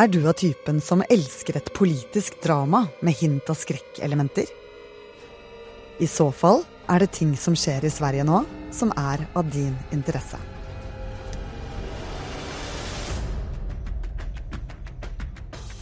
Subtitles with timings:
[0.00, 4.46] Er du av typen som elsker et politisk drama med hint av skrekkelementer?
[6.00, 8.38] I så fall er det ting som skjer i Sverige nå,
[8.72, 10.40] som er av din interesse.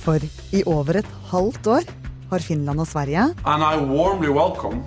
[0.02, 0.18] For
[0.50, 1.90] i over et halvt år
[2.34, 4.82] har Finland og Sverige And I warmly welcome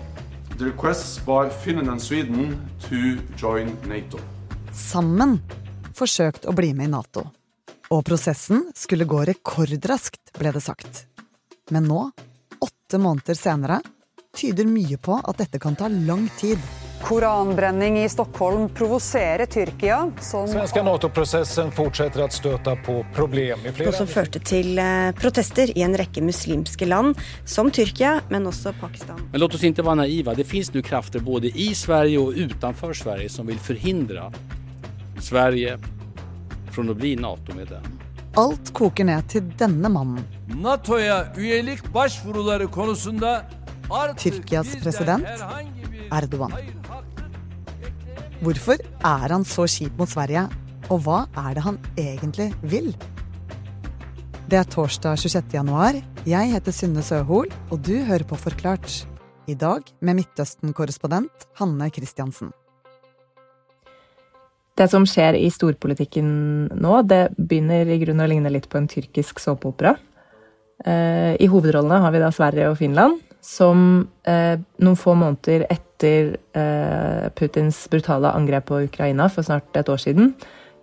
[0.58, 2.58] the requests by Finland and Sweden
[2.90, 4.20] to join NATO.
[4.76, 5.40] sammen
[5.96, 7.32] forsøkt å bli med i Nato.
[7.92, 11.02] Og prosessen skulle gå rekordraskt, ble det sagt.
[11.76, 12.06] Men nå,
[12.64, 13.82] åtte måneder senere,
[14.32, 16.62] tyder mye på at dette kan ta lang tid.
[17.02, 23.90] Koranbrenning i Stockholm provoserer Tyrkia, som Svenska Nato-prosessen fortsetter å støte på problem i flere
[23.90, 28.72] Noe som førte til eh, protester i en rekke muslimske land, som Tyrkia, men også
[28.80, 29.20] Pakistan.
[29.34, 30.38] Men låt oss ikke være naive.
[30.40, 34.30] Det fins nå krafter både i Sverige og utenfor Sverige som vil forhindre
[35.20, 35.76] Sverige
[36.72, 37.84] från att bli NATO-medlem.
[38.38, 43.50] Alt koker ned til denne mannen, NATO'ya üyelik başvuruları konusunda
[43.90, 45.26] artık Tyrkias president
[46.12, 46.52] Erdogan.
[48.42, 50.48] Hvorfor er han så kjip mot Sverige,
[50.90, 52.96] og hva er det han egentlig vil?
[54.50, 55.54] Det er torsdag 26.
[55.54, 56.00] januar.
[56.26, 59.06] Jeg heter Synne Søhol, og du hører på Forklart.
[59.48, 62.52] I dag med Midtøsten-korrespondent Hanne Christiansen.
[64.82, 66.30] Det som skjer i storpolitikken
[66.82, 69.92] nå, det begynner i grunnen å ligne litt på en tyrkisk såpeopera.
[70.82, 76.32] Eh, I hovedrollene har vi da Sverige og Finland, som eh, noen få måneder etter
[76.58, 80.32] eh, Putins brutale angrep på Ukraina for snart et år siden,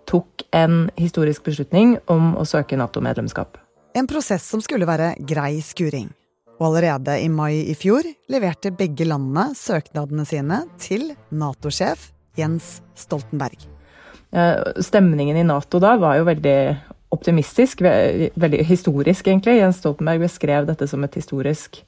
[0.07, 3.59] tok en historisk beslutning om å søke Nato-medlemskap.
[3.99, 6.07] En prosess som skulle være grei skuring.
[6.59, 13.78] Og allerede i mai i fjor leverte begge landene søknadene sine til Nato-sjef Jens Stoltenberg.
[14.29, 16.59] Stemningen i Nato da var jo veldig
[17.09, 19.57] optimistisk, veldig historisk egentlig.
[19.57, 21.81] Jens Stoltenberg beskrev dette som et historisk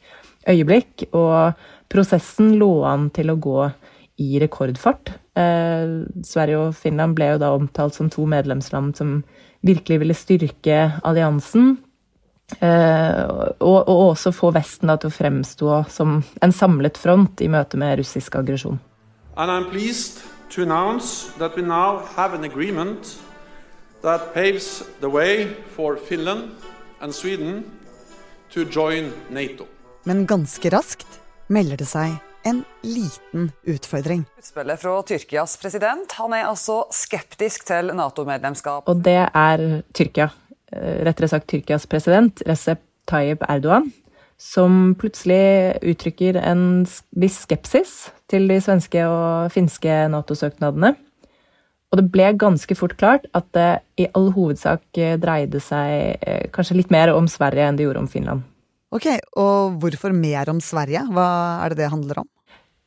[0.50, 1.54] øyeblikk, og
[1.92, 3.68] prosessen lå an til å gå
[4.22, 5.14] i rekordfart.
[5.38, 5.94] Eh,
[6.26, 9.22] Sverige og Finland ble jo da omtalt som to medlemsland som
[9.66, 11.76] virkelig ville styrke alliansen.
[12.60, 13.22] Eh,
[13.64, 17.80] og, og også få Vesten da til å fremstå som en samlet front i møte
[17.80, 18.82] med russisk aggresjon.
[19.38, 20.20] And I'm pleased
[20.52, 23.18] to announce that we now have an agreement
[24.02, 26.52] that paves the way for Finland
[27.00, 27.64] and Sweden
[28.50, 29.66] to join NATO.
[30.04, 34.26] Men ganske raskt melder det seg en liten utfordring.
[34.42, 36.12] Utspillet fra Tyrkias president.
[36.18, 38.90] Han er altså skeptisk til Nato-medlemskap.
[38.90, 40.32] Og det er Tyrkia.
[40.74, 43.92] Eh, Rettere sagt Tyrkias president, Recep Tayyip Erdogan,
[44.42, 50.96] som plutselig uttrykker en viss skepsis til de svenske og finske Nato-søknadene.
[51.92, 53.70] Og det ble ganske fort klart at det
[54.00, 58.06] i all hovedsak eh, dreide seg eh, kanskje litt mer om Sverige enn det gjorde
[58.06, 58.46] om Finland.
[58.92, 59.08] Ok,
[59.40, 61.04] og hvorfor mer om Sverige?
[61.12, 61.28] Hva
[61.64, 62.30] er det det handler om?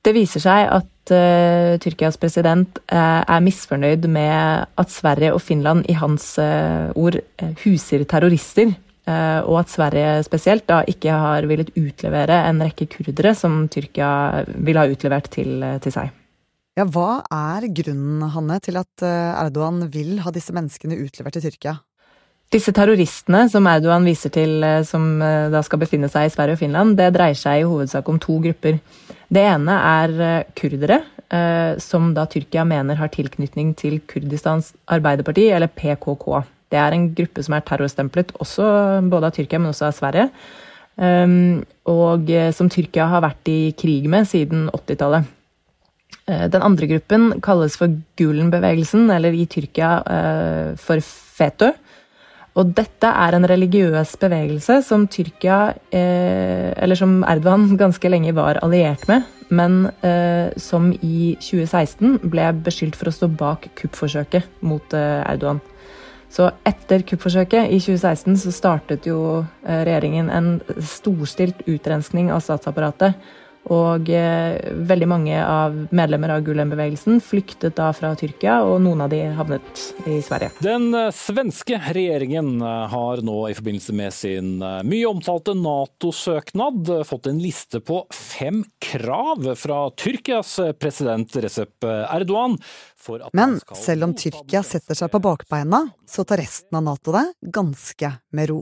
[0.05, 5.87] Det viser seg at uh, Tyrkias president uh, er misfornøyd med at Sverige og Finland
[5.89, 7.17] i hans uh, ord
[7.63, 8.75] huser terrorister.
[9.07, 14.45] Eh, og at Sverige spesielt da ikke har villet utlevere en rekke kurdere som Tyrkia
[14.55, 16.13] vil ha utlevert til, til seg.
[16.75, 21.47] Ja, hva er grunnen, Hanne, til at eh, Erdogan vil ha disse menneskene utlevert til
[21.47, 21.77] Tyrkia?
[22.55, 26.63] Disse terroristene som Erdogan viser til eh, som da skal befinne seg i Sverige og
[26.65, 28.81] Finland, det dreier seg i hovedsak om to grupper.
[29.35, 31.01] Det ene er kurdere,
[31.83, 36.45] som da Tyrkia mener har tilknytning til Kurdistans Arbeiderparti, eller PKK.
[36.75, 38.67] Det er en gruppe som er terrorstemplet også
[39.07, 40.29] både av Tyrkia, men også av Sverige.
[40.95, 45.27] Um, og eh, som Tyrkia har vært i krig med siden 80-tallet.
[46.31, 51.73] Eh, Den andre gruppen kalles for Gulen-bevegelsen, eller i Tyrkia eh, for FETÖ.
[52.55, 59.03] Og dette er en religiøs bevegelse som Tyrkia, eller som Erdogan ganske lenge var alliert
[59.11, 59.81] med, men
[60.63, 65.59] som i 2016 ble beskyldt for å stå bak kuppforsøket mot Erdogan.
[66.35, 70.49] Så etter kuppforsøket i 2016 så startet jo eh, regjeringen en
[70.83, 73.15] storstilt utrenskning av statsapparatet.
[73.73, 79.13] Og eh, veldig mange av medlemmer av Gulen-bevegelsen flyktet da fra Tyrkia, og noen av
[79.13, 80.53] de havnet i Sverige.
[80.65, 87.31] Den eh, svenske regjeringen eh, har nå i forbindelse med sin mye omtalte Nato-søknad fått
[87.31, 92.59] en liste på fem krav fra Tyrkias president Recep Erdogan.
[93.01, 96.85] For at Men skal selv om Tyrkia setter seg på bakbeina, så tar resten av
[96.85, 97.25] Nato det
[97.55, 98.61] ganske med ro.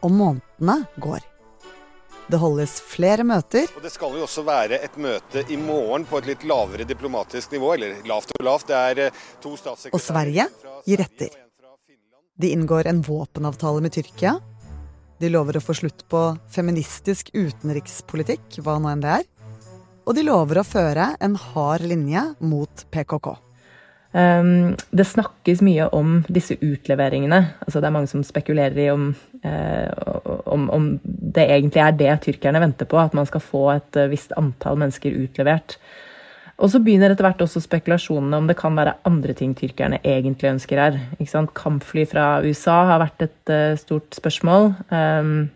[0.00, 1.20] Og månedene går.
[2.30, 6.20] Det holdes flere møter, Og Det skal jo også være et møte i morgen på
[6.20, 7.72] et litt lavere diplomatisk nivå.
[7.74, 8.68] Eller lavt og lavt.
[8.68, 10.46] Det er eh, to statssekretærer Og Sverige
[10.86, 11.34] gir etter.
[12.40, 14.36] De inngår en våpenavtale med Tyrkia.
[15.20, 16.22] De lover å få slutt på
[16.54, 19.26] feministisk utenrikspolitikk, hva nå enn det er.
[20.06, 23.34] Og de lover å føre en hard linje mot PKK.
[24.10, 27.38] Um, det snakkes mye om disse utleveringene.
[27.62, 29.12] Altså, det er mange som spekulerer i om,
[29.44, 34.00] uh, om, om, det egentlig er det tyrkerne venter på, at man skal få et
[34.00, 35.78] uh, visst antall mennesker utlevert.
[36.60, 40.50] Og så begynner etter hvert også spekulasjonene om det kan være andre ting tyrkerne egentlig
[40.50, 40.98] ønsker her.
[41.56, 44.72] Kampfly fra USA har vært et uh, stort spørsmål.
[44.90, 45.48] Um,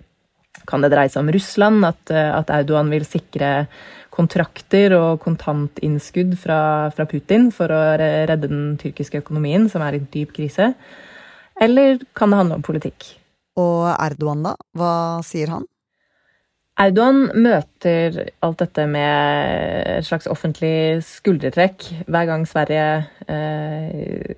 [0.64, 3.66] kan det dreie seg om Russland, at, at Audoan vil sikre
[4.14, 6.60] kontrakter og kontantinnskudd fra,
[6.94, 10.72] fra, Putin for å redde den tyrkiske økonomien, som er i dyp krise?
[11.60, 13.14] Eller kan det handle om politikk?
[13.60, 14.56] Og Erdogan, da?
[14.74, 14.94] Hva
[15.26, 15.68] sier han?
[16.74, 21.86] Erdogan møter alt dette med et slags offentlig skuldertrekk.
[22.10, 22.86] Hver gang Sverige
[23.30, 24.34] eh,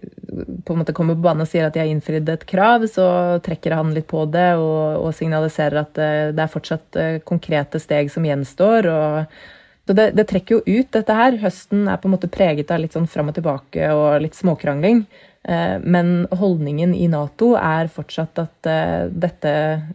[0.67, 3.07] på en måte kommer på banen og sier at de har innfridd et krav, så
[3.45, 7.19] trekker han litt på det og, og signaliserer at det, eh, det er fortsatt eh,
[7.25, 8.91] konkrete steg som gjenstår.
[8.93, 9.41] og
[9.87, 11.39] så det, det, trekker jo ut, dette her.
[11.39, 15.05] Høsten er på en måte preget av litt sånn fram og tilbake og litt småkrangling.
[15.47, 19.53] Eh, men holdningen i Nato er fortsatt at eh, dette,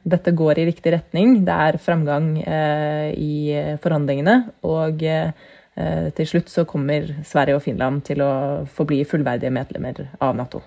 [0.07, 1.41] dette går i riktig retning.
[1.47, 3.33] Det er framgang eh, i
[3.83, 4.37] forhandlingene.
[4.67, 5.03] Og
[6.15, 8.31] til slutt så kommer Sverige og Finland til å
[8.75, 10.59] forbli fullverdige medlemmer av Nato.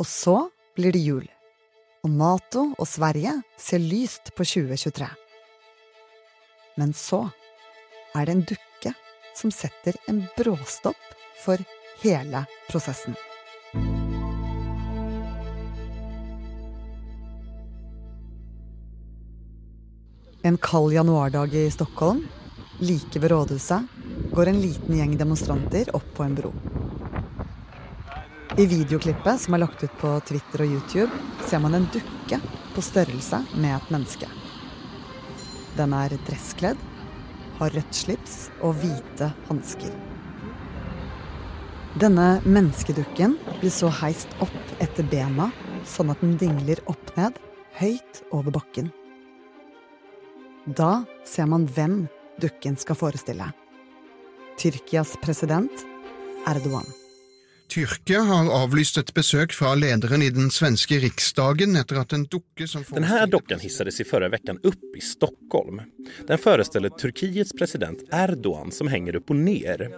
[0.00, 0.38] Og så
[0.74, 1.26] blir det jul.
[2.04, 5.06] Og Nato og Sverige ser lyst på 2023.
[6.80, 7.20] Men så
[8.14, 8.94] er det en dukke
[9.34, 11.14] som setter en bråstopp
[11.44, 11.58] for
[12.02, 13.16] hele prosessen.
[20.44, 22.26] En kald januardag i Stockholm,
[22.78, 23.82] like ved rådhuset,
[24.32, 26.52] går en liten gjeng demonstranter opp på en bro.
[28.58, 32.38] I videoklippet som er lagt ut på Twitter og YouTube, ser man en dukke
[32.74, 34.28] på størrelse med et menneske.
[35.74, 36.78] Den er dresskledd
[37.64, 39.92] har rødt slips og hvite hansker.
[42.00, 45.50] Denne menneskedukken blir så heist opp etter bena,
[45.86, 47.38] sånn at den dingler opp ned,
[47.78, 48.90] høyt over bakken.
[50.66, 52.04] Da ser man hvem
[52.42, 53.50] dukken skal forestille.
[54.58, 55.86] Tyrkias president
[56.50, 57.03] Erdogan.
[57.74, 62.68] Tyrkia har avlyst et besøk fra lederen i den svenske riksdagen etter at en dukke
[62.70, 65.80] som Denne dokken hissades i forrige uke opp i Stockholm.
[66.28, 69.88] Den forestiller Turkiets president Erdogan som henger opp og ned.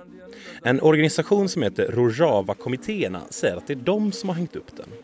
[0.66, 4.96] En organisasjon som heter Rojava-komiteene sier at det er de som har hengt opp den.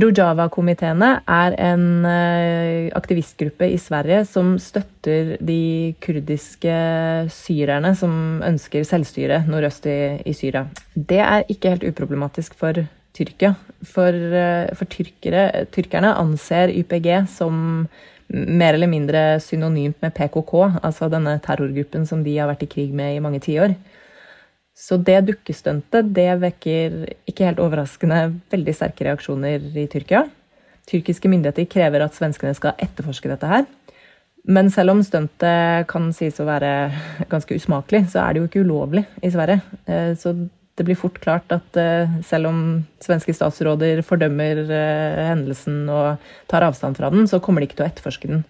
[0.00, 6.74] Rojava-komiteene er en eh, aktivistgruppe i Sverige som støtter de kurdiske
[7.34, 10.66] syrerne som ønsker selvstyre nordøst i, i Syria.
[10.94, 12.84] Det er ikke helt uproblematisk for
[13.14, 13.54] Tyrkia.
[13.86, 17.86] For, eh, for tyrkere, tyrkerne anser YPG som
[18.28, 22.94] mer eller mindre synonymt med PKK, altså denne terrorgruppen som de har vært i krig
[22.96, 23.76] med i mange tiår.
[24.74, 26.96] Så det dukkestuntet det vekker
[27.30, 30.24] ikke helt overraskende veldig sterke reaksjoner i Tyrkia.
[30.90, 33.64] Tyrkiske myndigheter krever at svenskene skal etterforske dette her.
[34.44, 36.72] Men selv om stuntet kan sies å være
[37.30, 39.62] ganske usmakelig, så er det jo ikke ulovlig i Sverige.
[39.88, 40.34] Eh, så
[40.74, 42.60] det blir fort klart at eh, selv om
[43.00, 47.86] svenske statsråder fordømmer eh, hendelsen og tar avstand fra den, så kommer de ikke til
[47.86, 48.44] å etterforske den.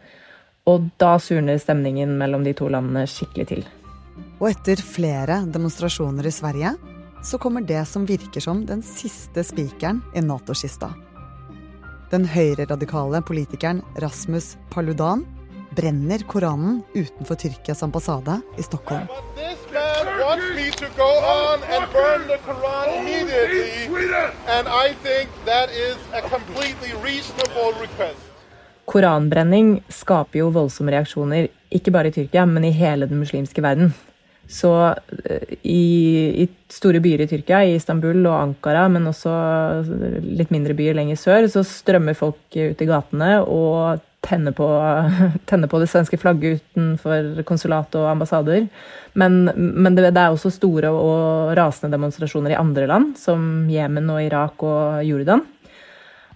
[0.67, 3.67] Og da surner stemningen mellom de to landene skikkelig til.
[4.41, 6.75] Og etter flere demonstrasjoner i Sverige
[7.25, 10.91] så kommer det som virker som den siste spikeren i Nato-kista.
[12.13, 15.25] Den høyreradikale politikeren Rasmus Paludan
[15.75, 19.09] brenner Koranen utenfor Tyrkias ambassade i Stockholm.
[28.85, 33.93] Koranbrenning skaper jo voldsomme reaksjoner, ikke bare i Tyrkia, men i hele den muslimske verden.
[34.51, 34.71] Så
[35.25, 39.33] eh, i, i, store byer i Tyrkia, i Istanbul og Ankara, men også
[40.21, 44.67] litt mindre byer lenger sør, så strømmer folk ut i gatene og tenner på,
[45.49, 48.69] tenner på det svenske flagget utenfor konsulat og ambassader.
[49.15, 54.11] Men, men det, det, er også store og rasende demonstrasjoner i andre land, som Jemen
[54.13, 55.45] og Irak og Jordan.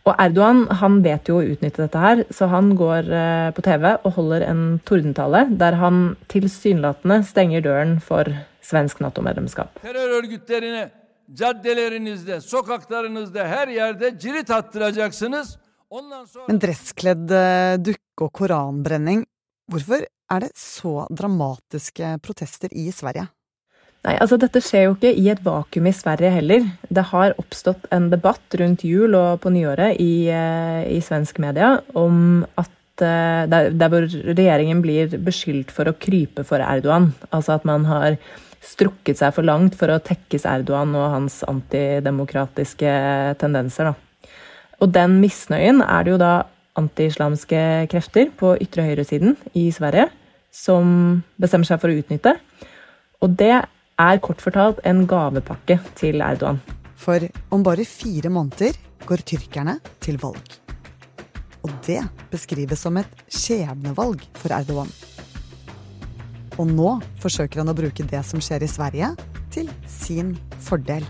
[0.08, 3.90] Og Erdogan han vet jo å utnytte dette her, så han går eh, på TV
[3.92, 8.30] og holder en tordentale der han tilsynelatende stenger døren for
[8.64, 9.76] svensk Nato-medlemskap.
[16.48, 17.34] Men dresskledd
[17.84, 19.24] dukke og koranbrenning,
[19.68, 23.28] hvorfor er det så dramatiske protester i Sverige?
[24.06, 26.66] Nei, altså Dette skjer jo ikke i et vakuum i Sverige heller.
[26.86, 31.74] Det har oppstått en debatt rundt jul og på nyåret i, eh, i svensk media
[31.98, 37.10] om at eh, der, der hvor regjeringen blir beskyldt for å krype for Erdogan.
[37.34, 38.20] Altså at man har
[38.62, 42.92] strukket seg for langt for å tekkes Erdogan og hans antidemokratiske
[43.42, 43.90] tendenser.
[43.90, 44.30] Da.
[44.78, 46.34] Og den misnøyen er det jo da
[46.78, 50.06] antiislamske krefter på ytre høyresiden i Sverige
[50.54, 52.36] som bestemmer seg for å utnytte.
[53.24, 53.56] Og det
[53.98, 56.60] er kort fortalt en gavepakke til Erdogan.
[56.98, 57.22] For
[57.54, 60.58] om bare fire måneder går tyrkerne til valg.
[61.66, 62.00] Og det
[62.30, 64.90] beskrives som et skjebnevalg for Erdogan.
[66.58, 69.12] Og nå forsøker han å bruke det som skjer i Sverige,
[69.54, 71.06] til sin fordel.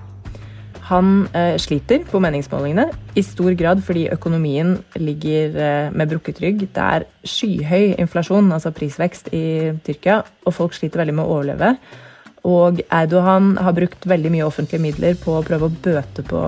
[0.88, 2.86] Han eh, sliter på meningsmålingene,
[3.18, 6.64] i stor grad fordi økonomien ligger eh, med brukket rygg.
[6.72, 11.74] Det er skyhøy inflasjon, altså prisvekst, i Tyrkia, og folk sliter veldig med å overleve.
[12.48, 16.42] Og Erdogan har brukt veldig mye offentlige midler på å prøve å bøte på,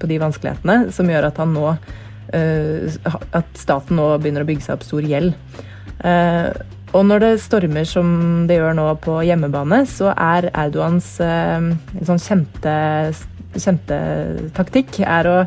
[0.00, 1.72] på de vanskelighetene, som gjør at, nå,
[2.34, 5.34] uh, at staten nå begynner å bygge seg opp stor gjeld.
[6.00, 6.48] Uh,
[6.94, 8.08] og når det stormer som
[8.48, 11.72] det gjør nå på hjemmebane, så er Erdogans uh,
[12.06, 12.74] sånn kjente,
[13.58, 14.00] kjente
[14.56, 15.38] taktikk er å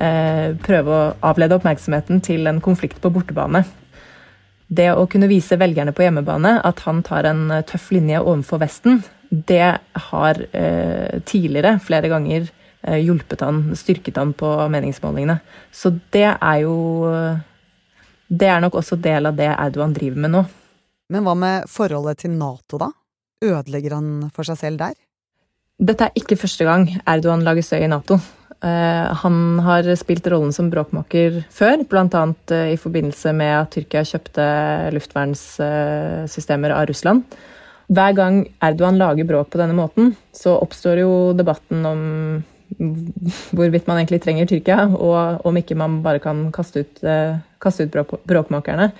[0.00, 3.60] prøve å avlede oppmerksomheten til en konflikt på bortebane.
[4.72, 9.02] Det å kunne vise velgerne på hjemmebane at han tar en tøff linje overfor Vesten,
[9.30, 9.78] det
[10.10, 12.48] har eh, tidligere flere ganger
[12.82, 15.38] eh, hjulpet han, styrket han på meningsmålingene.
[15.70, 16.76] Så det er jo
[18.30, 20.42] Det er nok også del av det Erdogan driver med nå.
[21.10, 22.90] Men hva med forholdet til Nato, da?
[23.42, 24.94] Ødelegger han for seg selv der?
[25.80, 28.20] Dette er ikke første gang Erdogan lager støy i Nato.
[28.60, 32.24] Uh, han har spilt rollen som bråkmaker før, bl.a.
[32.52, 34.44] Uh, i forbindelse med at Tyrkia kjøpte
[34.92, 37.24] luftvernssystemer av Russland.
[37.90, 42.02] Hver gang Erdogan lager bråk på denne måten, så oppstår jo debatten om
[42.78, 47.86] hvorvidt man egentlig trenger Tyrkia, og om ikke man bare kan kaste ut, uh, kaste
[47.86, 48.92] ut bråk, bråkmakerne.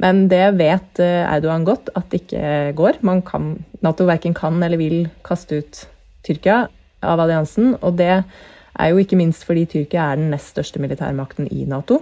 [0.00, 3.02] Men det vet uh, Erdogan godt at det ikke går.
[3.28, 3.52] Kan,
[3.84, 5.82] Nato verken kan eller vil kaste ut
[6.24, 6.62] Tyrkia
[7.04, 7.74] av alliansen.
[7.84, 12.00] Og det er jo ikke minst fordi Tyrkia er den nest største militærmakten i Nato.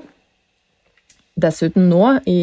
[1.39, 2.41] Dessuten nå, i,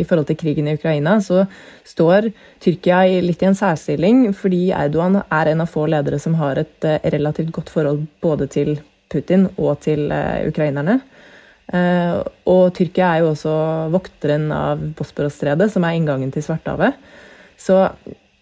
[0.00, 1.46] i, forhold til krigen i Ukraina, så
[1.88, 2.30] står
[2.62, 6.88] Tyrkia litt i en særstilling fordi Erdogan er en av få ledere som har et
[6.88, 8.74] uh, relativt godt forhold både til
[9.12, 10.98] Putin og til uh, ukrainerne.
[11.72, 12.20] Uh,
[12.52, 13.54] og Tyrkia er jo også
[13.94, 17.00] vokteren av Bosporos-stredet, som er inngangen til Svartehavet.
[17.56, 17.86] Så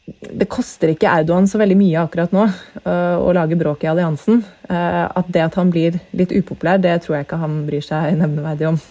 [0.05, 2.43] det koster ikke Erdogan så veldig mye akkurat nå
[2.85, 4.43] å lage bråk i alliansen.
[4.69, 8.69] At det at han blir litt upopulær, det tror jeg ikke han bryr seg nevneverdig
[8.75, 8.83] om.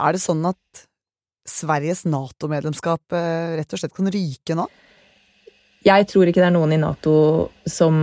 [0.00, 0.86] Er det sånn at
[1.44, 4.66] Sveriges Nato-medlemskap eh, rett og slett kan ryke nå?
[5.84, 7.14] Jeg tror ikke det er noen i Nato
[7.68, 7.96] som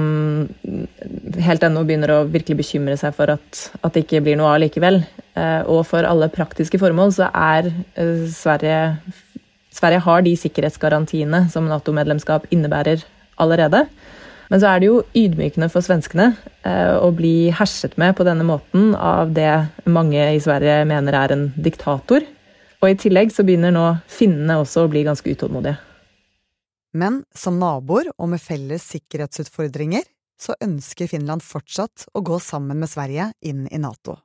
[1.42, 4.62] helt ennå begynner å virkelig bekymre seg for at, at det ikke blir noe av
[4.62, 5.02] likevel.
[5.34, 8.84] Eh, og for alle praktiske formål så er eh, Sverige
[9.72, 13.06] Sverige har de sikkerhetsgarantiene som Nato-medlemskap innebærer
[13.40, 13.86] allerede.
[14.52, 16.34] Men så er det jo ydmykende for svenskene
[16.68, 19.52] eh, å bli herset med på denne måten av det
[19.88, 22.26] mange i Sverige mener er en diktator.
[22.82, 25.78] Og i tillegg så begynner nå finnene også å bli ganske utålmodige.
[27.00, 30.04] Men som naboer og med felles sikkerhetsutfordringer
[30.42, 34.18] så ønsker Finland fortsatt å gå sammen med Sverige inn i Nato.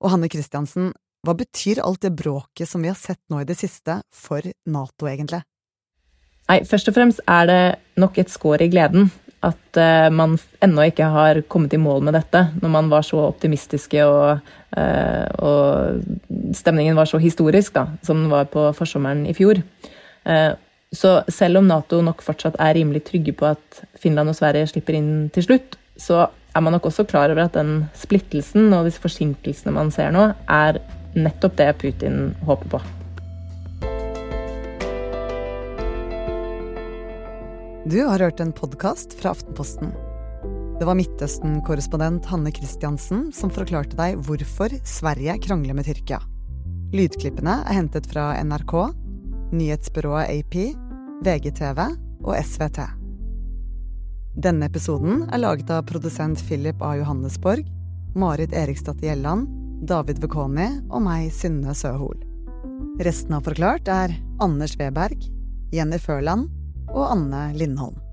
[0.00, 0.94] Og Hanne Christiansen,
[1.26, 5.10] hva betyr alt det bråket som vi har sett nå i det siste, for Nato,
[5.10, 5.42] egentlig?
[6.50, 7.64] Nei, først og fremst er det
[8.00, 9.10] nok et skår i gleden
[9.46, 13.22] at uh, man ennå ikke har kommet i mål med dette, når man var så
[13.28, 14.42] optimistiske og,
[14.76, 19.62] uh, og stemningen var så historisk da, som den var på forsommeren i fjor.
[20.28, 20.52] Uh,
[20.92, 24.98] så selv om Nato nok fortsatt er rimelig trygge på at Finland og Sverige slipper
[24.98, 29.00] inn til slutt, så er man nok også klar over at den splittelsen og disse
[29.00, 30.82] forsinkelsene man ser nå, er
[31.14, 32.88] nettopp det Putin håper på.
[37.86, 39.94] Du har hørt en podkast fra Aftenposten.
[40.78, 46.18] Det var Midtøsten-korrespondent Hanne Christiansen som forklarte deg hvorfor Sverige krangler med Tyrkia.
[46.92, 48.74] Lydklippene er hentet fra NRK,
[49.56, 50.58] nyhetsbyrået AP,
[51.24, 51.80] VGTV
[52.20, 52.84] og SVT.
[54.36, 56.98] Denne episoden er laget av produsent Philip A.
[57.00, 57.64] Johannesborg,
[58.12, 59.48] Marit Eriksdatter Gjelland,
[59.88, 62.20] David Vekoni og meg, Synne Søhol.
[63.00, 65.30] Resten av Forklart er Anders Weberg,
[65.72, 66.59] Jenny Førland
[66.94, 68.09] og Anne Lindholm.